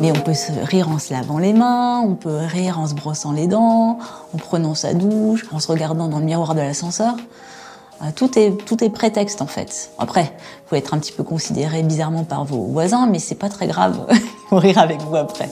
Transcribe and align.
Mais 0.00 0.10
on 0.10 0.20
peut 0.20 0.34
se 0.34 0.50
rire 0.50 0.88
en 0.88 0.98
se 0.98 1.12
lavant 1.12 1.38
les 1.38 1.52
mains, 1.52 2.00
on 2.00 2.14
peut 2.14 2.38
rire 2.46 2.78
en 2.80 2.86
se 2.86 2.94
brossant 2.94 3.32
les 3.32 3.46
dents, 3.46 3.98
en 4.32 4.38
prenant 4.38 4.74
sa 4.74 4.94
douche, 4.94 5.44
en 5.52 5.60
se 5.60 5.68
regardant 5.68 6.08
dans 6.08 6.18
le 6.18 6.24
miroir 6.24 6.54
de 6.54 6.60
l'ascenseur. 6.60 7.14
Euh, 8.02 8.06
tout 8.16 8.38
est, 8.38 8.56
tout 8.64 8.82
est 8.82 8.88
prétexte 8.88 9.42
en 9.42 9.46
fait. 9.46 9.90
Après, 9.98 10.32
vous 10.70 10.76
être 10.76 10.94
un 10.94 10.98
petit 10.98 11.12
peu 11.12 11.22
considéré 11.22 11.82
bizarrement 11.82 12.24
par 12.24 12.46
vos 12.46 12.62
voisins, 12.64 13.06
mais 13.06 13.18
c'est 13.18 13.34
pas 13.34 13.50
très 13.50 13.66
grave. 13.66 14.06
Ils 14.10 14.50
vont 14.50 14.58
rire 14.58 14.78
avec 14.78 15.02
vous 15.02 15.16
après. 15.16 15.50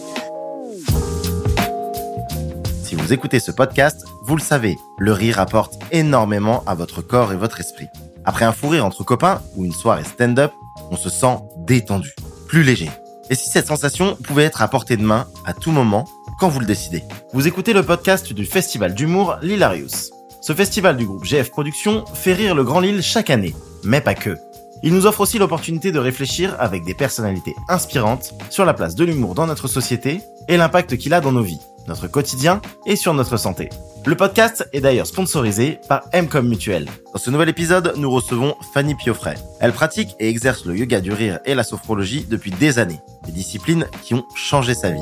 Si 2.83 2.95
vous 2.95 3.13
écoutez 3.13 3.39
ce 3.39 3.51
podcast, 3.51 4.03
vous 4.25 4.35
le 4.35 4.41
savez, 4.41 4.79
le 4.99 5.13
rire 5.13 5.41
apporte 5.41 5.79
énormément 5.93 6.63
à 6.67 6.75
votre 6.75 7.03
corps 7.03 7.35
et 7.35 7.37
votre 7.37 7.61
esprit. 7.61 7.89
Après 8.25 8.47
un 8.47 8.53
fou 8.53 8.69
rire 8.69 8.87
entre 8.87 9.05
copains 9.05 9.43
ou 9.57 9.67
une 9.67 9.73
soirée 9.73 10.05
stand-up, 10.05 10.53
on 10.91 10.97
se 10.97 11.11
sent 11.11 11.37
détendu, 11.67 12.15
plus 12.47 12.63
léger. 12.63 12.91
Et 13.31 13.35
si 13.35 13.51
cette 13.51 13.67
sensation 13.67 14.17
pouvait 14.17 14.45
être 14.45 14.63
à 14.63 14.69
portée 14.69 14.97
de 14.97 15.03
main 15.03 15.27
à 15.45 15.53
tout 15.53 15.71
moment, 15.71 16.07
quand 16.39 16.49
vous 16.49 16.61
le 16.61 16.67
décidez 16.67 17.05
Vous 17.33 17.47
écoutez 17.47 17.73
le 17.73 17.83
podcast 17.83 18.33
du 18.33 18.47
festival 18.47 18.95
d'humour 18.95 19.37
L'Hilarius. 19.43 20.11
Ce 20.41 20.55
festival 20.55 20.97
du 20.97 21.05
groupe 21.05 21.25
GF 21.25 21.51
Productions 21.51 22.05
fait 22.15 22.33
rire 22.33 22.55
le 22.55 22.65
Grand 22.65 22.81
Lille 22.81 23.03
chaque 23.03 23.29
année, 23.29 23.55
mais 23.85 24.01
pas 24.01 24.15
que. 24.15 24.37
Il 24.83 24.95
nous 24.95 25.07
offre 25.07 25.21
aussi 25.21 25.39
l'opportunité 25.39 25.93
de 25.93 25.99
réfléchir 25.99 26.57
avec 26.59 26.85
des 26.85 26.95
personnalités 26.95 27.55
inspirantes 27.69 28.33
sur 28.49 28.65
la 28.65 28.75
place 28.75 28.95
de 28.95 29.05
l'humour 29.05 29.35
dans 29.35 29.47
notre 29.47 29.69
société 29.69 30.21
et 30.47 30.57
l'impact 30.57 30.97
qu'il 30.97 31.13
a 31.13 31.21
dans 31.21 31.33
nos 31.33 31.43
vies, 31.43 31.61
notre 31.89 32.07
quotidien 32.07 32.61
et 32.87 32.95
sur 32.95 33.15
notre 33.15 33.37
santé. 33.37 33.71
Le 34.07 34.17
podcast 34.17 34.69
est 34.73 34.81
d'ailleurs 34.81 35.07
sponsorisé 35.07 35.79
par 35.89 36.05
Mcom 36.15 36.47
Mutuel. 36.47 36.89
Dans 37.13 37.19
ce 37.19 37.31
nouvel 37.31 37.49
épisode, 37.49 37.95
nous 37.97 38.11
recevons 38.11 38.55
Fanny 38.73 38.95
Piofray. 38.95 39.37
Elle 39.61 39.73
pratique 39.73 40.15
et 40.21 40.29
exerce 40.29 40.65
le 40.65 40.77
yoga 40.77 41.01
du 41.01 41.13
rire 41.13 41.41
et 41.45 41.55
la 41.55 41.65
sophrologie 41.65 42.25
depuis 42.25 42.53
des 42.53 42.79
années, 42.79 43.01
des 43.27 43.33
disciplines 43.33 43.87
qui 44.03 44.15
ont 44.15 44.27
changé 44.37 44.75
sa 44.75 44.91
vie. 44.91 45.01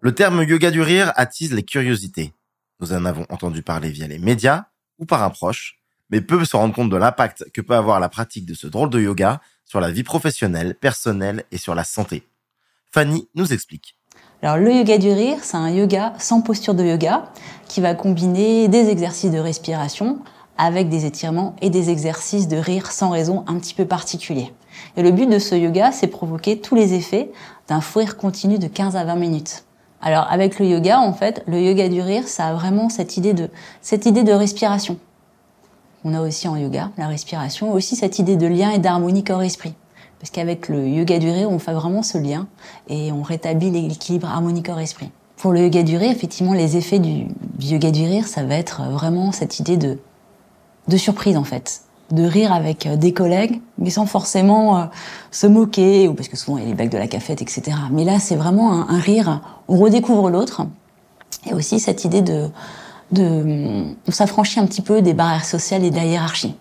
Le 0.00 0.14
terme 0.14 0.42
yoga 0.42 0.70
du 0.70 0.82
rire 0.82 1.12
attise 1.14 1.52
les 1.52 1.62
curiosités. 1.62 2.32
Nous 2.80 2.92
en 2.92 3.04
avons 3.04 3.26
entendu 3.28 3.62
parler 3.62 3.90
via 3.90 4.08
les 4.08 4.18
médias 4.18 4.64
ou 4.98 5.04
par 5.04 5.22
un 5.22 5.30
proche, 5.30 5.78
mais 6.08 6.20
peu 6.20 6.44
se 6.44 6.56
rendent 6.56 6.74
compte 6.74 6.90
de 6.90 6.96
l'impact 6.96 7.50
que 7.52 7.60
peut 7.60 7.76
avoir 7.76 8.00
la 8.00 8.08
pratique 8.08 8.46
de 8.46 8.54
ce 8.54 8.66
drôle 8.66 8.90
de 8.90 9.00
yoga 9.00 9.40
sur 9.64 9.80
la 9.80 9.90
vie 9.90 10.02
professionnelle, 10.02 10.74
personnelle 10.74 11.44
et 11.52 11.58
sur 11.58 11.74
la 11.74 11.84
santé. 11.84 12.26
Fanny 12.92 13.28
nous 13.34 13.52
explique. 13.52 13.99
Alors 14.42 14.56
le 14.56 14.72
yoga 14.72 14.96
du 14.96 15.10
rire, 15.10 15.36
c'est 15.42 15.58
un 15.58 15.68
yoga 15.68 16.14
sans 16.18 16.40
posture 16.40 16.72
de 16.72 16.82
yoga 16.82 17.24
qui 17.68 17.82
va 17.82 17.94
combiner 17.94 18.68
des 18.68 18.88
exercices 18.88 19.30
de 19.30 19.38
respiration 19.38 20.18
avec 20.56 20.88
des 20.88 21.04
étirements 21.04 21.54
et 21.60 21.68
des 21.68 21.90
exercices 21.90 22.48
de 22.48 22.56
rire 22.56 22.90
sans 22.90 23.10
raison 23.10 23.44
un 23.48 23.58
petit 23.58 23.74
peu 23.74 23.84
particuliers. 23.84 24.50
Et 24.96 25.02
le 25.02 25.10
but 25.10 25.26
de 25.26 25.38
ce 25.38 25.54
yoga, 25.54 25.92
c'est 25.92 26.06
provoquer 26.06 26.58
tous 26.58 26.74
les 26.74 26.94
effets 26.94 27.30
d'un 27.68 27.82
fou 27.82 27.98
rire 27.98 28.16
continu 28.16 28.58
de 28.58 28.66
15 28.66 28.96
à 28.96 29.04
20 29.04 29.16
minutes. 29.16 29.64
Alors 30.00 30.26
avec 30.30 30.58
le 30.58 30.64
yoga, 30.64 31.00
en 31.00 31.12
fait, 31.12 31.42
le 31.46 31.60
yoga 31.60 31.90
du 31.90 32.00
rire, 32.00 32.26
ça 32.26 32.46
a 32.46 32.54
vraiment 32.54 32.88
cette 32.88 33.18
idée 33.18 33.34
de 33.34 33.50
cette 33.82 34.06
idée 34.06 34.22
de 34.22 34.32
respiration. 34.32 34.96
On 36.02 36.14
a 36.14 36.22
aussi 36.22 36.48
en 36.48 36.56
yoga 36.56 36.90
la 36.96 37.08
respiration, 37.08 37.74
aussi 37.74 37.94
cette 37.94 38.18
idée 38.18 38.36
de 38.36 38.46
lien 38.46 38.70
et 38.70 38.78
d'harmonie 38.78 39.22
corps-esprit. 39.22 39.74
Parce 40.20 40.30
qu'avec 40.30 40.68
le 40.68 40.86
yoga 40.86 41.18
du 41.18 41.30
rire, 41.30 41.50
on 41.50 41.58
fait 41.58 41.72
vraiment 41.72 42.02
ce 42.02 42.18
lien 42.18 42.46
et 42.88 43.10
on 43.10 43.22
rétablit 43.22 43.70
l'équilibre 43.70 44.28
harmonique 44.28 44.66
corps-esprit. 44.66 45.10
Pour 45.36 45.52
le 45.52 45.62
yoga 45.62 45.82
du 45.82 45.96
rire, 45.96 46.10
effectivement, 46.10 46.52
les 46.52 46.76
effets 46.76 46.98
du, 46.98 47.26
yoga 47.58 47.90
du 47.90 48.04
rire, 48.04 48.26
ça 48.26 48.44
va 48.44 48.56
être 48.56 48.82
vraiment 48.90 49.32
cette 49.32 49.58
idée 49.58 49.78
de, 49.78 49.98
de 50.88 50.96
surprise 50.98 51.38
en 51.38 51.44
fait. 51.44 51.82
De 52.10 52.24
rire 52.24 52.52
avec 52.52 52.86
euh, 52.86 52.96
des 52.96 53.14
collègues, 53.14 53.60
mais 53.78 53.88
sans 53.88 54.04
forcément 54.04 54.76
euh, 54.76 54.84
se 55.30 55.46
moquer, 55.46 56.08
ou 56.08 56.14
parce 56.14 56.28
que 56.28 56.36
souvent 56.36 56.58
il 56.58 56.64
y 56.64 56.66
a 56.66 56.68
les 56.68 56.74
blagues 56.74 56.90
de 56.90 56.98
la 56.98 57.06
cafette, 57.06 57.40
etc. 57.40 57.76
Mais 57.90 58.04
là, 58.04 58.18
c'est 58.18 58.36
vraiment 58.36 58.72
un, 58.72 58.88
un, 58.88 58.98
rire, 58.98 59.40
on 59.68 59.78
redécouvre 59.78 60.28
l'autre. 60.28 60.66
Et 61.46 61.54
aussi 61.54 61.80
cette 61.80 62.04
idée 62.04 62.20
de, 62.20 62.50
de, 63.12 63.94
s'affranchir 64.08 64.62
un 64.62 64.66
petit 64.66 64.82
peu 64.82 65.02
des 65.02 65.14
barrières 65.14 65.44
sociales 65.44 65.84
et 65.84 65.90
de 65.90 65.96
la 65.96 66.04
hiérarchie 66.04 66.54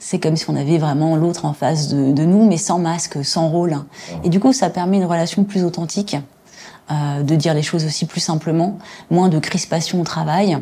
c'est 0.00 0.18
comme 0.18 0.34
si 0.34 0.48
on 0.50 0.56
avait 0.56 0.78
vraiment 0.78 1.14
l'autre 1.14 1.44
en 1.44 1.52
face 1.52 1.88
de, 1.88 2.10
de, 2.12 2.24
nous, 2.24 2.48
mais 2.48 2.56
sans 2.56 2.80
masque, 2.80 3.24
sans 3.24 3.48
rôle. 3.48 3.76
Et 4.24 4.28
du 4.28 4.40
coup, 4.40 4.52
ça 4.52 4.70
permet 4.70 4.96
une 4.96 5.04
relation 5.04 5.44
plus 5.44 5.62
authentique, 5.62 6.16
euh, 6.90 7.22
de 7.22 7.36
dire 7.36 7.54
les 7.54 7.62
choses 7.62 7.84
aussi 7.84 8.06
plus 8.06 8.20
simplement, 8.20 8.78
moins 9.10 9.28
de 9.28 9.38
crispation 9.38 10.00
au 10.00 10.04
travail, 10.04 10.58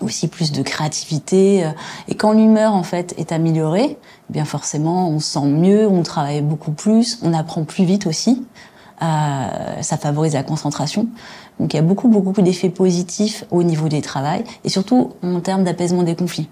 aussi 0.00 0.28
plus 0.28 0.52
de 0.52 0.62
créativité. 0.62 1.68
Et 2.08 2.14
quand 2.14 2.32
l'humeur 2.32 2.72
en 2.72 2.84
fait 2.84 3.14
est 3.18 3.32
améliorée, 3.32 3.98
eh 4.30 4.32
bien 4.32 4.44
forcément, 4.44 5.10
on 5.10 5.20
se 5.20 5.32
sent 5.32 5.46
mieux, 5.46 5.86
on 5.86 6.02
travaille 6.02 6.40
beaucoup 6.40 6.72
plus, 6.72 7.18
on 7.22 7.34
apprend 7.34 7.64
plus 7.64 7.84
vite 7.84 8.06
aussi. 8.06 8.44
Euh, 9.02 9.82
ça 9.82 9.96
favorise 9.96 10.34
la 10.34 10.44
concentration. 10.44 11.08
Donc 11.58 11.74
il 11.74 11.76
y 11.76 11.80
a 11.80 11.82
beaucoup 11.82 12.08
beaucoup 12.08 12.40
d'effets 12.40 12.70
positifs 12.70 13.44
au 13.50 13.62
niveau 13.62 13.88
des 13.88 14.00
travails 14.00 14.44
et 14.64 14.68
surtout 14.68 15.12
en 15.22 15.40
termes 15.40 15.64
d'apaisement 15.64 16.02
des 16.02 16.14
conflits 16.14 16.48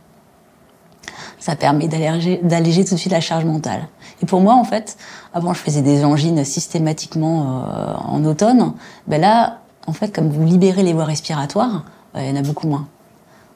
ça 1.43 1.57
permet 1.57 1.89
d'alléger 1.89 2.85
tout 2.85 2.95
de 2.95 3.01
suite 3.01 3.11
la 3.11 3.21
charge 3.21 3.45
mentale. 3.45 3.89
Et 4.23 4.27
pour 4.27 4.41
moi, 4.41 4.55
en 4.55 4.63
fait, 4.63 4.97
avant, 5.35 5.53
je 5.53 5.59
faisais 5.59 5.83
des 5.83 6.05
angines 6.05 6.45
systématiquement 6.45 7.67
euh, 7.67 7.95
en 7.95 8.25
automne. 8.25 8.75
Ben 9.09 9.21
là, 9.21 9.61
en 9.89 9.93
fait, 9.93 10.15
comme 10.15 10.31
vous 10.31 10.45
libérez 10.45 10.85
les 10.85 10.93
voies 10.93 11.05
respiratoires, 11.05 11.85
euh, 12.15 12.23
il 12.23 12.29
y 12.29 12.31
en 12.31 12.37
a 12.37 12.43
beaucoup 12.43 12.69
moins. 12.69 12.87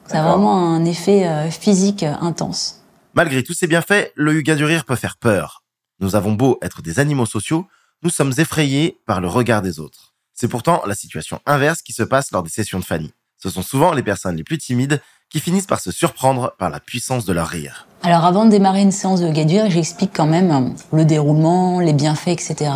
Ça 0.05 0.21
a 0.21 0.27
vraiment 0.27 0.75
un 0.75 0.83
effet 0.83 1.29
euh, 1.29 1.49
physique 1.49 2.03
intense. 2.03 2.81
Malgré 3.13 3.41
tous 3.41 3.53
ces 3.53 3.67
bienfaits, 3.67 4.11
le 4.15 4.33
yoga 4.33 4.55
du 4.55 4.65
rire 4.65 4.83
peut 4.83 4.97
faire 4.97 5.15
peur. 5.15 5.63
Nous 6.01 6.17
avons 6.17 6.33
beau 6.33 6.57
être 6.61 6.81
des 6.81 6.99
animaux 6.99 7.25
sociaux, 7.25 7.67
nous 8.03 8.09
sommes 8.09 8.33
effrayés 8.37 8.99
par 9.05 9.21
le 9.21 9.29
regard 9.29 9.61
des 9.61 9.79
autres. 9.79 10.13
C'est 10.33 10.49
pourtant 10.49 10.81
la 10.85 10.93
situation 10.93 11.39
inverse 11.45 11.81
qui 11.81 11.93
se 11.93 12.03
passe 12.03 12.33
lors 12.33 12.43
des 12.43 12.49
sessions 12.49 12.79
de 12.79 12.85
Fanny. 12.85 13.13
Ce 13.37 13.49
sont 13.49 13.61
souvent 13.61 13.93
les 13.93 14.03
personnes 14.03 14.35
les 14.35 14.43
plus 14.43 14.57
timides 14.57 15.01
qui 15.29 15.39
finissent 15.39 15.65
par 15.65 15.79
se 15.79 15.91
surprendre 15.91 16.53
par 16.57 16.69
la 16.69 16.79
puissance 16.79 17.25
de 17.25 17.33
leur 17.33 17.47
rire. 17.47 17.87
Alors 18.03 18.25
avant 18.25 18.45
de 18.45 18.51
démarrer 18.51 18.81
une 18.81 18.91
séance 18.91 19.21
de 19.21 19.29
Gadur, 19.29 19.69
j'explique 19.69 20.11
quand 20.13 20.27
même 20.27 20.51
euh, 20.51 20.97
le 20.97 21.05
déroulement, 21.05 21.79
les 21.79 21.93
bienfaits, 21.93 22.29
etc. 22.29 22.71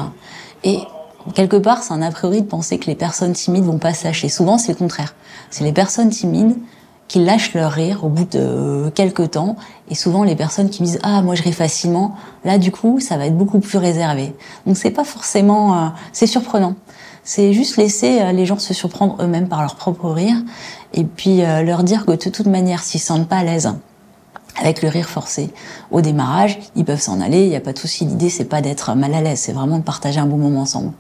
Et 0.64 0.80
quelque 1.34 1.58
part, 1.58 1.84
c'est 1.84 1.94
un 1.94 2.02
a 2.02 2.12
priori 2.12 2.42
de 2.42 2.48
penser 2.48 2.80
que 2.80 2.88
les 2.88 2.96
personnes 2.96 3.34
timides 3.34 3.64
vont 3.64 3.78
pas 3.78 3.94
se 3.94 4.06
lâcher. 4.06 4.30
Souvent, 4.30 4.58
c'est 4.58 4.74
le 4.74 4.78
contraire. 4.78 5.14
C'est 5.50 5.64
les 5.64 5.74
personnes 5.74 6.10
timides 6.10 6.56
qui 7.08 7.20
lâchent 7.20 7.54
leur 7.54 7.72
rire 7.72 8.06
au 8.06 8.10
bout 8.10 8.24
de 8.24 8.40
euh, 8.40 8.90
quelques 8.90 9.32
temps. 9.32 9.58
Et 9.90 9.96
souvent, 9.96 10.24
les 10.24 10.36
personnes 10.36 10.70
qui 10.70 10.82
me 10.82 10.88
disent 10.88 11.00
ah 11.04 11.22
moi 11.22 11.36
je 11.36 11.44
ris 11.44 11.54
facilement, 11.54 12.16
là 12.46 12.58
du 12.58 12.72
coup, 12.72 13.00
ça 13.00 13.18
va 13.18 13.26
être 13.26 13.38
beaucoup 13.38 13.60
plus 13.60 13.78
réservé. 13.78 14.34
Donc 14.66 14.78
c'est 14.78 14.92
pas 14.92 15.04
forcément, 15.04 15.78
euh, 15.78 15.90
c'est 16.14 16.28
surprenant. 16.28 16.76
C'est 17.24 17.54
juste 17.54 17.78
laisser 17.78 18.34
les 18.34 18.46
gens 18.46 18.58
se 18.58 18.74
surprendre 18.74 19.16
eux-mêmes 19.22 19.48
par 19.48 19.62
leur 19.62 19.76
propre 19.76 20.10
rire 20.10 20.38
et 20.94 21.04
puis 21.04 21.44
euh, 21.44 21.62
leur 21.62 21.84
dire 21.84 22.06
que 22.06 22.12
de 22.12 22.30
toute 22.30 22.48
manière, 22.48 22.84
s'ils 22.84 23.00
se 23.00 23.08
sentent 23.08 23.28
pas 23.28 23.38
à 23.38 23.44
l'aise 23.44 23.72
avec 24.60 24.82
le 24.82 24.90
rire 24.90 25.10
forcé 25.10 25.54
au 25.92 26.02
démarrage, 26.02 26.60
ils 26.76 26.84
peuvent 26.84 27.02
s'en 27.02 27.22
aller, 27.22 27.44
il 27.44 27.50
n'y 27.50 27.56
a 27.56 27.62
pas 27.62 27.74
de 27.74 27.80
souci. 27.80 28.06
L'idée, 28.06 28.30
c'est 28.30 28.46
pas 28.46 28.62
d'être 28.62 28.94
mal 28.96 29.14
à 29.14 29.22
l'aise, 29.22 29.40
c'est 29.40 29.54
vraiment 29.54 29.78
de 29.78 29.84
partager 29.84 30.20
un 30.20 30.26
bon 30.26 30.38
moment 30.38 30.62
ensemble. 30.62 30.92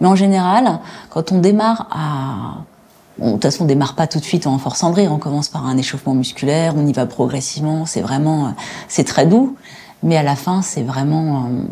Mais 0.00 0.06
en 0.06 0.16
général, 0.16 0.80
quand 1.08 1.32
on 1.32 1.38
démarre 1.38 1.88
à... 1.90 2.64
De 3.18 3.32
toute 3.32 3.42
façon, 3.42 3.64
on 3.64 3.66
démarre 3.66 3.96
pas 3.96 4.06
tout 4.06 4.18
de 4.18 4.24
suite 4.24 4.46
en 4.46 4.56
forçant 4.58 4.90
de 4.90 4.94
rire, 4.94 5.12
on 5.12 5.18
commence 5.18 5.48
par 5.48 5.66
un 5.66 5.76
échauffement 5.76 6.14
musculaire, 6.14 6.74
on 6.76 6.86
y 6.86 6.92
va 6.92 7.04
progressivement, 7.06 7.84
c'est 7.84 8.00
vraiment... 8.00 8.46
Euh, 8.46 8.50
c'est 8.88 9.04
très 9.04 9.26
doux, 9.26 9.56
mais 10.02 10.16
à 10.16 10.22
la 10.22 10.36
fin, 10.36 10.62
c'est 10.62 10.82
vraiment... 10.82 11.44
Euh, 11.44 11.62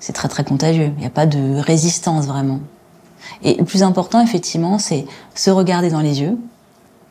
c'est 0.00 0.12
très 0.12 0.28
très 0.28 0.44
contagieux, 0.44 0.90
il 0.96 1.00
n'y 1.00 1.06
a 1.06 1.10
pas 1.10 1.26
de 1.26 1.58
résistance 1.58 2.26
vraiment. 2.26 2.58
Et 3.42 3.54
le 3.54 3.64
plus 3.64 3.82
important, 3.82 4.20
effectivement, 4.20 4.78
c'est 4.78 5.06
se 5.34 5.50
regarder 5.50 5.90
dans 5.90 6.00
les 6.00 6.20
yeux, 6.20 6.38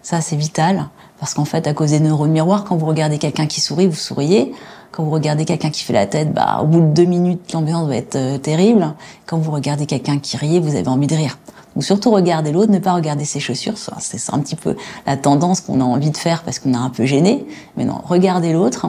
ça, 0.02 0.22
c'est 0.22 0.36
vital. 0.36 0.88
Parce 1.20 1.36
qu'en 1.36 1.46
fait, 1.46 1.68
à 1.68 1.74
cause 1.74 1.92
des 1.92 2.00
neurones 2.00 2.32
miroirs, 2.32 2.64
quand 2.64 2.76
vous 2.76 2.88
regardez 2.88 3.20
quelqu'un 3.20 3.46
qui 3.46 3.62
sourit, 3.62 3.88
vous 3.88 3.96
souriez. 3.96 4.54
Quand 4.92 5.04
vous 5.04 5.12
regardez 5.12 5.46
quelqu'un 5.46 5.70
qui 5.70 5.84
fait 5.84 5.94
la 5.94 6.08
tête, 6.08 6.34
bah, 6.34 6.60
au 6.62 6.66
bout 6.66 6.82
de 6.82 6.88
deux 6.88 7.06
minutes, 7.06 7.54
l'ambiance 7.54 7.88
va 7.88 7.96
être 7.96 8.16
euh, 8.16 8.38
terrible. 8.38 8.94
Quand 9.26 9.38
vous 9.38 9.52
regardez 9.52 9.86
quelqu'un 9.86 10.18
qui 10.18 10.36
rit, 10.36 10.60
vous 10.60 10.76
avez 10.76 10.88
envie 10.88 11.08
de 11.08 11.16
rire. 11.16 11.38
Donc 11.76 11.86
surtout 11.86 12.12
regarder 12.12 12.52
l'autre, 12.52 12.72
ne 12.72 12.80
pas 12.80 12.94
regarder 12.94 13.24
ses 13.24 13.40
chaussures. 13.40 13.76
C'est 14.00 14.34
un 14.34 14.40
petit 14.40 14.58
peu 14.58 14.76
la 15.06 15.16
tendance 15.16 15.62
qu'on 15.62 15.80
a 15.80 15.84
envie 15.86 16.12
de 16.12 16.18
faire 16.18 16.44
parce 16.44 16.60
qu'on 16.60 16.74
est 16.74 16.78
un 16.78 16.90
peu 16.90 17.06
gêné. 17.06 17.46
Mais 17.78 17.86
non, 17.86 18.02
regardez 18.04 18.52
l'autre. 18.52 18.88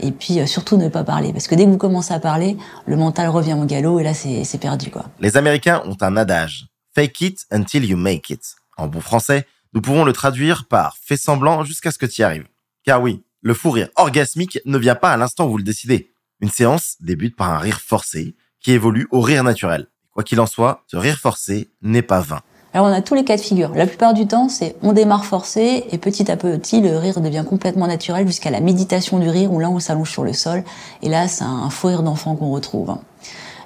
Et 0.00 0.12
puis 0.12 0.40
euh, 0.40 0.46
surtout 0.46 0.78
ne 0.78 0.88
pas 0.88 1.04
parler. 1.04 1.32
Parce 1.32 1.48
que 1.48 1.54
dès 1.54 1.66
que 1.66 1.70
vous 1.70 1.76
commencez 1.76 2.14
à 2.14 2.20
parler, 2.20 2.56
le 2.86 2.96
mental 2.96 3.28
revient 3.28 3.56
au 3.60 3.64
galop 3.66 3.98
et 3.98 4.04
là, 4.04 4.14
c'est 4.14 4.58
perdu. 4.58 4.90
quoi. 4.90 5.04
Les 5.20 5.36
Américains 5.36 5.82
ont 5.84 5.96
un 6.00 6.16
adage. 6.16 6.71
Fake 6.94 7.22
it 7.22 7.46
until 7.50 7.84
you 7.84 7.96
make 7.96 8.28
it. 8.28 8.54
En 8.76 8.86
bon 8.86 9.00
français, 9.00 9.46
nous 9.72 9.80
pouvons 9.80 10.04
le 10.04 10.12
traduire 10.12 10.66
par 10.66 10.98
fais 11.02 11.16
semblant 11.16 11.64
jusqu'à 11.64 11.90
ce 11.90 11.96
que 11.96 12.04
tu 12.04 12.20
y 12.20 12.24
arrives. 12.24 12.46
Car 12.84 13.00
oui, 13.00 13.22
le 13.40 13.54
fou 13.54 13.70
rire 13.70 13.88
orgasmique 13.96 14.58
ne 14.66 14.76
vient 14.76 14.94
pas 14.94 15.10
à 15.10 15.16
l'instant 15.16 15.46
où 15.46 15.52
vous 15.52 15.56
le 15.56 15.64
décidez. 15.64 16.12
Une 16.40 16.50
séance 16.50 16.96
débute 17.00 17.34
par 17.34 17.50
un 17.50 17.58
rire 17.58 17.80
forcé 17.80 18.34
qui 18.60 18.72
évolue 18.72 19.08
au 19.10 19.22
rire 19.22 19.42
naturel. 19.42 19.86
Quoi 20.12 20.22
qu'il 20.22 20.38
en 20.38 20.46
soit, 20.46 20.84
ce 20.86 20.98
rire 20.98 21.18
forcé 21.18 21.70
n'est 21.80 22.02
pas 22.02 22.20
vain. 22.20 22.42
Alors 22.74 22.86
on 22.86 22.92
a 22.92 23.00
tous 23.00 23.14
les 23.14 23.24
cas 23.24 23.36
de 23.36 23.40
figure. 23.40 23.70
La 23.74 23.86
plupart 23.86 24.12
du 24.12 24.26
temps, 24.26 24.50
c'est 24.50 24.76
on 24.82 24.92
démarre 24.92 25.24
forcé 25.24 25.84
et 25.90 25.96
petit 25.96 26.30
à 26.30 26.36
petit, 26.36 26.82
le 26.82 26.98
rire 26.98 27.22
devient 27.22 27.44
complètement 27.48 27.86
naturel 27.86 28.26
jusqu'à 28.26 28.50
la 28.50 28.60
méditation 28.60 29.18
du 29.18 29.30
rire 29.30 29.50
où 29.50 29.60
là 29.60 29.70
on 29.70 29.78
s'allonge 29.78 30.10
sur 30.10 30.24
le 30.24 30.34
sol 30.34 30.62
et 31.00 31.08
là 31.08 31.26
c'est 31.26 31.44
un 31.44 31.70
fou 31.70 31.86
rire 31.86 32.02
d'enfant 32.02 32.36
qu'on 32.36 32.50
retrouve. 32.50 32.96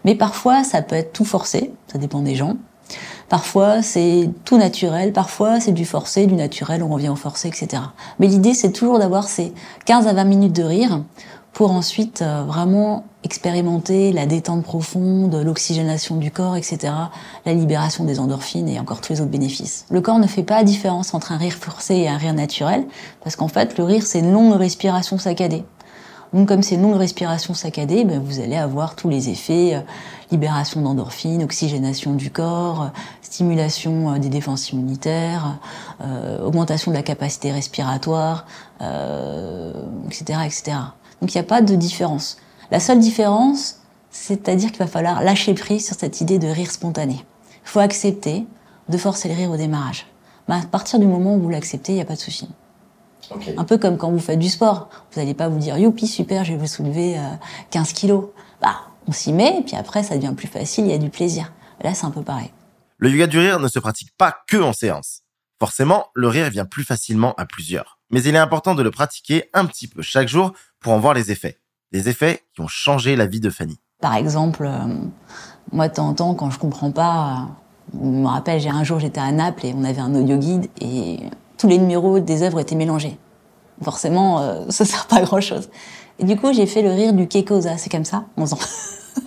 Mais 0.04 0.14
parfois, 0.14 0.62
ça 0.62 0.82
peut 0.82 0.94
être 0.94 1.12
tout 1.12 1.24
forcé, 1.24 1.72
ça 1.90 1.98
dépend 1.98 2.22
des 2.22 2.36
gens. 2.36 2.56
Parfois, 3.28 3.82
c'est 3.82 4.30
tout 4.44 4.56
naturel, 4.56 5.12
parfois, 5.12 5.58
c'est 5.58 5.72
du 5.72 5.84
forcé, 5.84 6.26
du 6.26 6.34
naturel, 6.34 6.82
on 6.82 6.88
revient 6.88 7.08
au 7.08 7.16
forcé, 7.16 7.48
etc. 7.48 7.82
Mais 8.20 8.28
l'idée, 8.28 8.54
c'est 8.54 8.70
toujours 8.70 8.98
d'avoir 8.98 9.28
ces 9.28 9.52
15 9.86 10.06
à 10.06 10.12
20 10.12 10.24
minutes 10.24 10.52
de 10.52 10.62
rire 10.62 11.00
pour 11.52 11.72
ensuite 11.72 12.20
euh, 12.20 12.44
vraiment 12.46 13.06
expérimenter 13.24 14.12
la 14.12 14.26
détente 14.26 14.62
profonde, 14.62 15.34
l'oxygénation 15.34 16.16
du 16.16 16.30
corps, 16.30 16.54
etc., 16.54 16.92
la 17.46 17.54
libération 17.54 18.04
des 18.04 18.20
endorphines 18.20 18.68
et 18.68 18.78
encore 18.78 19.00
tous 19.00 19.14
les 19.14 19.20
autres 19.22 19.30
bénéfices. 19.30 19.86
Le 19.90 20.02
corps 20.02 20.18
ne 20.18 20.26
fait 20.26 20.42
pas 20.42 20.58
la 20.58 20.64
différence 20.64 21.14
entre 21.14 21.32
un 21.32 21.38
rire 21.38 21.54
forcé 21.54 21.94
et 21.94 22.08
un 22.08 22.18
rire 22.18 22.34
naturel, 22.34 22.84
parce 23.24 23.36
qu'en 23.36 23.48
fait, 23.48 23.78
le 23.78 23.84
rire, 23.84 24.02
c'est 24.04 24.18
une 24.18 24.32
longue 24.32 24.52
respiration 24.52 25.16
saccadée. 25.16 25.64
Donc 26.32 26.48
comme 26.48 26.62
c'est 26.62 26.74
une 26.74 26.82
longue 26.82 26.96
respiration 26.96 27.54
saccadée, 27.54 28.04
ben, 28.04 28.20
vous 28.20 28.40
allez 28.40 28.56
avoir 28.56 28.96
tous 28.96 29.08
les 29.08 29.28
effets, 29.28 29.74
euh, 29.74 29.80
libération 30.30 30.80
d'endorphines, 30.80 31.42
oxygénation 31.42 32.14
du 32.14 32.30
corps, 32.30 32.82
euh, 32.82 32.88
stimulation 33.22 34.18
des 34.18 34.28
défenses 34.28 34.70
immunitaires, 34.70 35.58
augmentation 36.42 36.90
de 36.90 36.96
la 36.96 37.02
capacité 37.02 37.52
respiratoire, 37.52 38.46
etc., 40.06 40.38
etc. 40.46 40.76
Donc 41.20 41.34
il 41.34 41.36
n'y 41.36 41.40
a 41.40 41.48
pas 41.48 41.60
de 41.60 41.74
différence. 41.74 42.38
La 42.70 42.80
seule 42.80 42.98
différence, 42.98 43.80
c'est-à-dire 44.10 44.70
qu'il 44.70 44.78
va 44.78 44.86
falloir 44.86 45.22
lâcher 45.22 45.54
prise 45.54 45.86
sur 45.86 45.96
cette 45.96 46.20
idée 46.20 46.38
de 46.38 46.48
rire 46.48 46.70
spontané. 46.70 47.24
Il 47.64 47.68
faut 47.68 47.80
accepter 47.80 48.46
de 48.88 48.96
forcer 48.96 49.28
le 49.28 49.34
rire 49.34 49.50
au 49.50 49.56
démarrage. 49.56 50.06
Mais 50.48 50.54
à 50.54 50.60
partir 50.60 50.98
du 50.98 51.06
moment 51.06 51.34
où 51.34 51.40
vous 51.40 51.50
l'acceptez, 51.50 51.92
il 51.92 51.96
n'y 51.96 52.02
a 52.02 52.06
pas 52.06 52.14
de 52.14 52.20
souci. 52.20 52.48
Un 53.56 53.64
peu 53.64 53.78
comme 53.78 53.96
quand 53.96 54.10
vous 54.10 54.18
faites 54.18 54.38
du 54.38 54.48
sport. 54.48 54.88
Vous 55.12 55.20
n'allez 55.20 55.34
pas 55.34 55.48
vous 55.48 55.58
dire, 55.58 55.76
youpi, 55.78 56.06
super, 56.06 56.44
je 56.44 56.52
vais 56.52 56.58
vous 56.58 56.66
soulever 56.66 57.18
15 57.70 57.90
euh, 57.90 57.92
kilos. 57.94 58.24
Bah, 58.60 58.76
on 59.08 59.12
s'y 59.12 59.32
met, 59.32 59.58
et 59.58 59.62
puis 59.62 59.76
après, 59.76 60.02
ça 60.02 60.16
devient 60.16 60.34
plus 60.36 60.48
facile, 60.48 60.86
il 60.86 60.90
y 60.90 60.94
a 60.94 60.98
du 60.98 61.10
plaisir. 61.10 61.52
Là, 61.82 61.94
c'est 61.94 62.06
un 62.06 62.10
peu 62.10 62.22
pareil. 62.22 62.50
Le 62.98 63.10
yoga 63.10 63.26
du 63.26 63.38
rire 63.38 63.60
ne 63.60 63.68
se 63.68 63.78
pratique 63.78 64.10
pas 64.16 64.34
que 64.48 64.56
en 64.56 64.72
séance. 64.72 65.22
Forcément, 65.58 66.06
le 66.14 66.28
rire 66.28 66.50
vient 66.50 66.64
plus 66.64 66.84
facilement 66.84 67.34
à 67.36 67.46
plusieurs. 67.46 67.98
Mais 68.10 68.22
il 68.22 68.34
est 68.34 68.38
important 68.38 68.74
de 68.74 68.82
le 68.82 68.90
pratiquer 68.90 69.48
un 69.52 69.66
petit 69.66 69.88
peu 69.88 70.02
chaque 70.02 70.28
jour 70.28 70.52
pour 70.80 70.92
en 70.92 70.98
voir 70.98 71.14
les 71.14 71.30
effets. 71.30 71.58
Des 71.92 72.08
effets 72.08 72.44
qui 72.54 72.60
ont 72.60 72.68
changé 72.68 73.16
la 73.16 73.26
vie 73.26 73.40
de 73.40 73.50
Fanny. 73.50 73.78
Par 74.00 74.14
exemple, 74.14 74.66
euh, 74.66 74.86
moi, 75.72 75.88
de 75.88 75.94
temps 75.94 76.08
en 76.08 76.14
temps, 76.14 76.34
quand 76.34 76.50
je 76.50 76.58
comprends 76.58 76.90
pas, 76.90 77.48
je 77.94 77.98
me 77.98 78.26
rappelle, 78.26 78.60
j'ai 78.60 78.68
un 78.68 78.84
jour, 78.84 78.98
j'étais 78.98 79.20
à 79.20 79.32
Naples 79.32 79.66
et 79.66 79.74
on 79.74 79.84
avait 79.84 80.00
un 80.00 80.14
audio 80.14 80.36
guide 80.36 80.68
et 80.80 81.20
tous 81.56 81.68
les 81.68 81.78
numéros 81.78 82.18
des 82.20 82.42
œuvres 82.42 82.60
étaient 82.60 82.74
mélangés. 82.74 83.18
Forcément, 83.82 84.40
euh, 84.40 84.64
ça 84.68 84.84
sert 84.84 85.06
pas 85.06 85.16
à 85.16 85.22
grand 85.22 85.40
chose. 85.40 85.68
Et 86.18 86.24
du 86.24 86.36
coup, 86.36 86.52
j'ai 86.52 86.66
fait 86.66 86.82
le 86.82 86.90
rire 86.90 87.12
du 87.12 87.28
Kekosa, 87.28 87.76
c'est 87.76 87.90
comme 87.90 88.04
ça, 88.04 88.24
11 88.36 88.52
ans. 88.54 88.58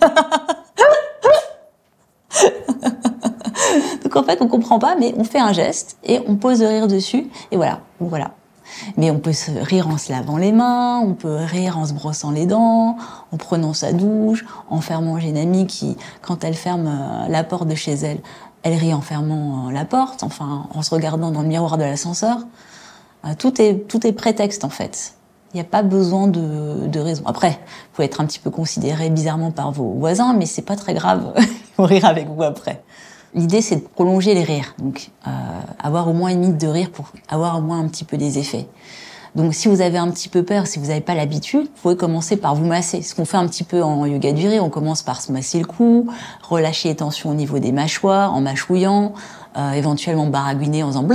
Donc 4.02 4.16
en 4.16 4.24
fait, 4.24 4.42
on 4.42 4.48
comprend 4.48 4.78
pas, 4.80 4.96
mais 4.96 5.14
on 5.16 5.24
fait 5.24 5.38
un 5.38 5.52
geste 5.52 5.98
et 6.02 6.20
on 6.26 6.34
pose 6.36 6.60
le 6.60 6.68
rire 6.68 6.88
dessus, 6.88 7.28
et 7.52 7.56
voilà, 7.56 7.80
voilà. 8.00 8.32
Mais 8.96 9.10
on 9.10 9.18
peut 9.18 9.32
se 9.32 9.50
rire 9.50 9.88
en 9.88 9.98
se 9.98 10.10
lavant 10.12 10.36
les 10.36 10.52
mains, 10.52 11.00
on 11.00 11.14
peut 11.14 11.36
rire 11.36 11.78
en 11.78 11.86
se 11.86 11.92
brossant 11.92 12.30
les 12.30 12.46
dents, 12.46 12.96
en 13.32 13.36
prenant 13.36 13.72
sa 13.72 13.92
douche, 13.92 14.44
en 14.68 14.80
fermant. 14.80 15.18
Une 15.18 15.36
amie 15.36 15.66
qui, 15.66 15.96
quand 16.22 16.44
elle 16.44 16.54
ferme 16.54 16.86
euh, 16.86 17.28
la 17.28 17.44
porte 17.44 17.68
de 17.68 17.74
chez 17.74 17.92
elle, 17.92 18.20
elle 18.62 18.74
rit 18.74 18.94
en 18.94 19.00
fermant 19.00 19.68
euh, 19.68 19.72
la 19.72 19.84
porte, 19.84 20.22
enfin 20.22 20.66
en 20.72 20.82
se 20.82 20.94
regardant 20.94 21.30
dans 21.30 21.42
le 21.42 21.48
miroir 21.48 21.78
de 21.78 21.84
l'ascenseur. 21.84 22.38
Euh, 23.24 23.34
tout 23.38 23.60
est, 23.60 23.86
tout 23.88 24.06
est 24.06 24.12
prétexte 24.12 24.64
en 24.64 24.68
fait. 24.68 25.14
Il 25.52 25.56
n'y 25.56 25.60
a 25.60 25.64
pas 25.64 25.82
besoin 25.82 26.28
de, 26.28 26.86
de 26.86 27.00
raison. 27.00 27.24
Après, 27.26 27.50
vous 27.50 27.94
pouvez 27.94 28.06
être 28.06 28.20
un 28.20 28.26
petit 28.26 28.38
peu 28.38 28.50
considéré 28.50 29.10
bizarrement 29.10 29.50
par 29.50 29.72
vos 29.72 29.94
voisins, 29.94 30.32
mais 30.32 30.46
c'est 30.46 30.62
pas 30.62 30.76
très 30.76 30.94
grave. 30.94 31.32
Ils 31.38 31.76
vont 31.76 31.84
rire 31.84 32.04
avec 32.04 32.28
vous 32.28 32.42
après. 32.42 32.82
L'idée, 33.34 33.60
c'est 33.60 33.76
de 33.76 33.80
prolonger 33.80 34.34
les 34.34 34.42
rires, 34.42 34.74
donc 34.78 35.10
euh, 35.26 35.30
avoir 35.78 36.08
au 36.08 36.12
moins 36.12 36.30
une 36.30 36.40
minute 36.40 36.58
de 36.58 36.66
rire 36.66 36.90
pour 36.90 37.12
avoir 37.28 37.58
au 37.58 37.60
moins 37.60 37.80
un 37.80 37.88
petit 37.88 38.04
peu 38.04 38.16
des 38.16 38.38
effets. 38.38 38.66
Donc, 39.34 39.54
si 39.54 39.68
vous 39.68 39.80
avez 39.80 39.98
un 39.98 40.10
petit 40.10 40.28
peu 40.28 40.42
peur, 40.42 40.66
si 40.66 40.78
vous 40.78 40.86
n'avez 40.86 41.00
pas 41.00 41.14
l'habitude, 41.14 41.62
vous 41.62 41.82
pouvez 41.82 41.96
commencer 41.96 42.36
par 42.36 42.54
vous 42.54 42.66
masser. 42.66 43.02
Ce 43.02 43.14
qu'on 43.14 43.24
fait 43.24 43.36
un 43.36 43.46
petit 43.46 43.64
peu 43.64 43.82
en 43.82 44.04
yoga 44.06 44.32
du 44.32 44.48
rire, 44.48 44.64
on 44.64 44.70
commence 44.70 45.02
par 45.02 45.20
se 45.20 45.30
masser 45.30 45.58
le 45.58 45.66
cou, 45.66 46.08
relâcher 46.42 46.88
les 46.88 46.96
tensions 46.96 47.30
au 47.30 47.34
niveau 47.34 47.58
des 47.58 47.72
mâchoires, 47.72 48.34
en 48.34 48.40
mâchouillant, 48.40 49.12
euh, 49.56 49.72
éventuellement 49.72 50.26
baragouiner 50.26 50.82
en 50.82 50.88
faisant 50.88 51.06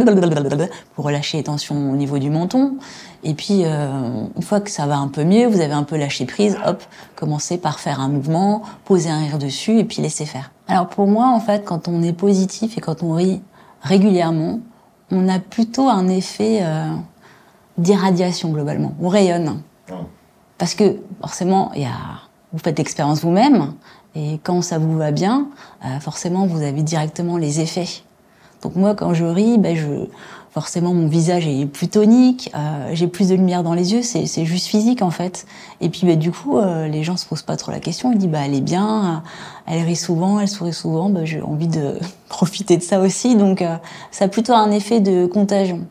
pour 0.94 1.06
relâcher 1.06 1.38
les 1.38 1.44
tensions 1.44 1.92
au 1.92 1.96
niveau 1.96 2.20
du 2.20 2.30
menton. 2.30 2.76
Et 3.24 3.34
puis, 3.34 3.64
euh, 3.64 4.26
une 4.36 4.42
fois 4.44 4.60
que 4.60 4.70
ça 4.70 4.86
va 4.86 4.98
un 4.98 5.08
peu 5.08 5.24
mieux, 5.24 5.48
vous 5.48 5.62
avez 5.62 5.74
un 5.74 5.84
peu 5.84 5.98
lâché 5.98 6.26
prise, 6.26 6.58
hop, 6.66 6.84
commencez 7.16 7.58
par 7.58 7.80
faire 7.80 8.00
un 8.00 8.10
mouvement, 8.10 8.62
poser 8.84 9.10
un 9.10 9.20
rire 9.20 9.40
dessus 9.40 9.80
et 9.80 9.84
puis 9.84 10.02
laisser 10.02 10.26
faire. 10.26 10.52
Alors 10.68 10.88
pour 10.88 11.08
moi, 11.08 11.28
en 11.28 11.40
fait, 11.40 11.64
quand 11.64 11.88
on 11.88 12.04
est 12.04 12.14
positif 12.14 12.78
et 12.78 12.82
quand 12.82 13.04
on 13.04 13.14
rit 13.14 13.42
régulièrement, 13.82 14.60
on 15.12 15.30
a 15.30 15.40
plutôt 15.40 15.88
un 15.88 16.08
effet 16.08 16.60
euh, 16.62 16.88
d'irradiation 17.78 18.50
globalement. 18.50 18.94
On 19.02 19.10
rayonne. 19.10 19.62
Parce 20.58 20.74
que 20.74 20.98
forcément, 21.22 21.72
il 21.76 21.82
y 21.82 21.86
a, 21.86 21.92
vous 22.54 22.60
faites 22.60 22.78
l'expérience 22.78 23.22
vous-même 23.22 23.74
et 24.16 24.40
quand 24.44 24.62
ça 24.62 24.78
vous 24.78 24.98
va 24.98 25.12
bien, 25.12 25.50
euh, 25.84 26.00
forcément, 26.00 26.48
vous 26.48 26.62
avez 26.62 26.82
directement 26.82 27.38
les 27.38 27.60
effets. 27.60 28.04
Donc 28.62 28.76
moi, 28.76 28.96
quand 28.96 29.14
je 29.14 29.26
ris, 29.26 29.58
ben 29.58 29.76
je, 29.76 30.08
forcément 30.52 30.94
mon 30.94 31.08
visage 31.08 31.46
est 31.46 31.66
plus 31.66 31.90
tonique, 31.90 32.50
euh, 32.56 32.92
j'ai 32.94 33.08
plus 33.08 33.28
de 33.28 33.36
lumière 33.36 33.62
dans 33.62 33.74
les 33.74 33.92
yeux, 33.92 34.02
c'est 34.02 34.46
juste 34.46 34.68
physique 34.68 35.02
en 35.02 35.12
fait. 35.12 35.46
Et 35.82 35.90
puis 35.90 36.08
bah, 36.08 36.16
du 36.16 36.32
coup, 36.32 36.58
euh, 36.58 36.88
les 36.88 37.04
gens 37.04 37.18
se 37.18 37.26
posent 37.26 37.42
pas 37.42 37.58
trop 37.58 37.74
la 37.74 37.82
question, 37.82 38.14
ils 38.14 38.18
disent 38.18 38.30
bah 38.30 38.40
elle 38.46 38.56
est 38.56 38.62
bien, 38.62 39.22
elle 39.68 39.84
rit 39.84 39.98
souvent, 39.98 40.40
elle 40.40 40.48
sourit 40.48 40.74
souvent, 40.74 41.10
bah, 41.10 41.26
j'ai 41.26 41.42
envie 41.42 41.68
de 41.68 42.00
profiter 42.30 42.78
de 42.78 42.84
ça 42.84 43.02
aussi, 43.02 43.36
donc 43.36 43.64
ça 44.12 44.26
a 44.26 44.28
plutôt 44.30 44.54
un 44.54 44.72
effet 44.72 45.02
de 45.02 45.26
contagion. 45.26 45.82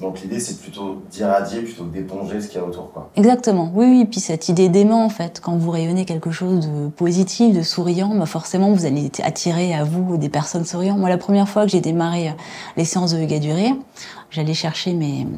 Donc 0.00 0.20
l'idée, 0.20 0.40
c'est 0.40 0.60
plutôt 0.60 1.02
d'irradier 1.10 1.62
plutôt 1.62 1.84
que 1.84 1.92
d'éponger 1.92 2.40
ce 2.40 2.48
qu'il 2.48 2.60
y 2.60 2.60
a 2.60 2.66
autour. 2.66 2.92
Quoi. 2.92 3.10
Exactement, 3.14 3.70
oui, 3.74 3.86
oui. 3.86 4.04
Puis 4.04 4.18
cette 4.18 4.48
idée 4.48 4.68
d'aimant, 4.68 5.04
en 5.04 5.08
fait, 5.08 5.40
quand 5.40 5.56
vous 5.56 5.70
rayonnez 5.70 6.04
quelque 6.04 6.32
chose 6.32 6.68
de 6.68 6.88
positif, 6.88 7.54
de 7.54 7.62
souriant, 7.62 8.12
bah 8.14 8.26
forcément, 8.26 8.72
vous 8.72 8.86
allez 8.86 9.10
attirer 9.22 9.72
à 9.72 9.84
vous 9.84 10.16
des 10.16 10.28
personnes 10.28 10.64
souriantes. 10.64 10.98
Moi, 10.98 11.08
la 11.08 11.18
première 11.18 11.48
fois 11.48 11.64
que 11.64 11.70
j'ai 11.70 11.80
démarré 11.80 12.28
euh, 12.28 12.32
les 12.76 12.84
séances 12.84 13.12
de 13.12 13.20
yoga 13.20 13.38
du 13.38 13.52
rire, 13.52 13.76
j'allais 14.30 14.54
chercher 14.54 14.94
mes, 14.94 15.28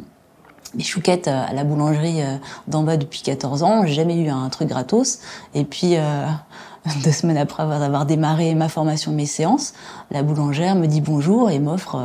chouquettes 0.78 1.28
euh, 1.28 1.44
à 1.46 1.52
la 1.52 1.64
boulangerie 1.64 2.22
euh, 2.22 2.36
d'en 2.66 2.82
bas 2.82 2.96
depuis 2.96 3.20
14 3.20 3.62
ans. 3.62 3.84
J'ai 3.84 3.92
jamais 3.92 4.16
eu 4.18 4.28
un 4.28 4.48
truc 4.48 4.68
gratos. 4.68 5.20
Et 5.54 5.64
puis... 5.64 5.96
deux 7.02 7.10
semaines 7.10 7.36
après 7.36 7.64
avoir 7.64 8.06
démarré 8.06 8.54
ma 8.54 8.68
formation, 8.68 9.10
mes 9.10 9.26
séances, 9.26 9.74
la 10.12 10.22
boulangère 10.22 10.76
me 10.76 10.86
dit 10.86 11.00
bonjour 11.00 11.50
et 11.50 11.58
m'offre 11.58 12.00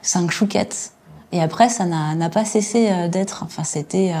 cinq 0.00 0.30
chouquettes. 0.30 0.92
Et 1.32 1.40
après, 1.40 1.70
ça 1.70 1.86
n'a 1.86 2.28
pas 2.28 2.44
cessé 2.44 2.90
euh, 2.90 3.08
d'être. 3.08 3.42
Enfin, 3.44 3.64
c'était. 3.64 4.12
Euh, 4.14 4.18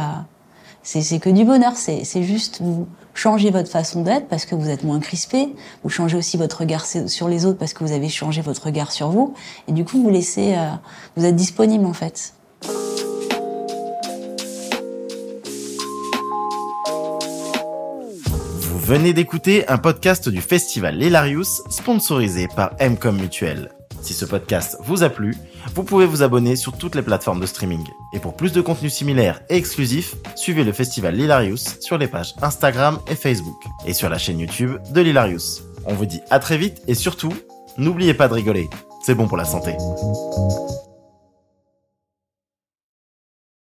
c'est 0.82 1.20
que 1.20 1.30
du 1.30 1.44
bonheur. 1.44 1.74
C'est 1.76 2.22
juste 2.22 2.60
vous 2.60 2.88
changez 3.14 3.50
votre 3.50 3.70
façon 3.70 4.02
d'être 4.02 4.26
parce 4.26 4.46
que 4.46 4.54
vous 4.54 4.68
êtes 4.68 4.82
moins 4.82 4.98
crispé. 4.98 5.54
Vous 5.84 5.90
changez 5.90 6.16
aussi 6.16 6.36
votre 6.36 6.58
regard 6.60 6.84
sur 6.86 7.28
les 7.28 7.46
autres 7.46 7.58
parce 7.58 7.72
que 7.72 7.84
vous 7.84 7.92
avez 7.92 8.08
changé 8.08 8.40
votre 8.40 8.64
regard 8.64 8.90
sur 8.90 9.10
vous. 9.10 9.34
Et 9.68 9.72
du 9.72 9.84
coup, 9.84 10.02
vous 10.02 10.10
laissez. 10.10 10.54
Euh, 10.56 10.70
vous 11.16 11.24
êtes 11.24 11.36
disponible 11.36 11.84
en 11.86 11.92
fait. 11.92 12.34
Vous 18.60 18.78
venez 18.78 19.12
d'écouter 19.12 19.68
un 19.68 19.78
podcast 19.78 20.28
du 20.28 20.40
festival 20.40 21.00
Hilarious 21.00 21.62
sponsorisé 21.70 22.48
par 22.48 22.72
Mcom 22.80 23.16
Mutuel. 23.16 23.70
Si 24.02 24.14
ce 24.14 24.24
podcast 24.24 24.76
vous 24.80 25.04
a 25.04 25.08
plu, 25.08 25.36
vous 25.74 25.84
pouvez 25.84 26.06
vous 26.06 26.24
abonner 26.24 26.56
sur 26.56 26.76
toutes 26.76 26.96
les 26.96 27.02
plateformes 27.02 27.40
de 27.40 27.46
streaming. 27.46 27.86
Et 28.12 28.18
pour 28.18 28.34
plus 28.34 28.52
de 28.52 28.60
contenus 28.60 28.92
similaires 28.92 29.40
et 29.48 29.56
exclusifs, 29.56 30.16
suivez 30.34 30.64
le 30.64 30.72
festival 30.72 31.14
Lilarius 31.14 31.80
sur 31.80 31.98
les 31.98 32.08
pages 32.08 32.34
Instagram 32.42 32.98
et 33.06 33.14
Facebook, 33.14 33.62
et 33.86 33.94
sur 33.94 34.08
la 34.08 34.18
chaîne 34.18 34.40
YouTube 34.40 34.76
de 34.90 35.00
Lilarius. 35.00 35.62
On 35.86 35.94
vous 35.94 36.06
dit 36.06 36.20
à 36.30 36.40
très 36.40 36.58
vite 36.58 36.82
et 36.88 36.94
surtout, 36.94 37.32
n'oubliez 37.78 38.14
pas 38.14 38.26
de 38.26 38.34
rigoler, 38.34 38.68
c'est 39.06 39.14
bon 39.14 39.28
pour 39.28 39.36
la 39.36 39.44
santé. 39.44 39.76